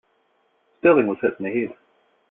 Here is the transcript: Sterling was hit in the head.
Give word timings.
Sterling 0.79 1.05
was 1.05 1.19
hit 1.21 1.35
in 1.37 1.45
the 1.45 1.51
head. 1.67 1.77